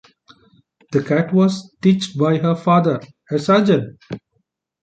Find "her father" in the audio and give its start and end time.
2.39-3.01